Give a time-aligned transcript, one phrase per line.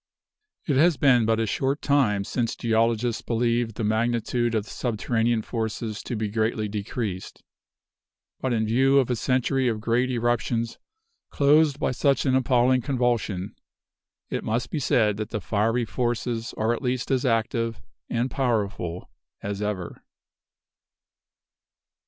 [0.65, 5.43] It has been but a short time since geologists believed the magnitude of the subterranean
[5.43, 7.43] forces to be greatly decreased;
[8.39, 10.79] but in view of a century of great eruptions
[11.29, 13.53] closed by such an appalling convulsion,
[14.27, 17.79] it must be said that the fiery forces are at least as active
[18.09, 19.07] and powerful
[19.43, 20.01] as ever.